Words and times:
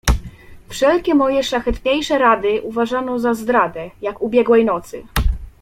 "Wszelkie 0.69 1.15
moje 1.15 1.43
szlachetniejsze 1.43 2.17
rady 2.17 2.61
uważano 2.61 3.19
za 3.19 3.33
zdradę, 3.33 3.89
jak 4.01 4.21
ubiegłej 4.21 4.65
nocy." 4.65 5.03